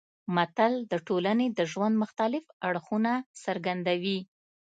[0.35, 3.11] متل د ټولنې د ژوند مختلف اړخونه
[3.43, 4.19] څرګندوي